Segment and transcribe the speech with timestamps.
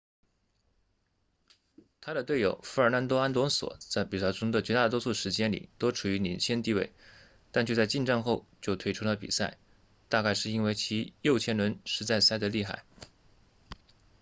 [2.01, 6.91] 他的队友费尔南多阿隆索 fernando alonso 在比赛中的绝大多数时间里都处于领先地位
[7.51, 9.59] 但却在进站后就退出了比赛
[10.09, 12.83] 大概是因为其右前轮实在塞得厉害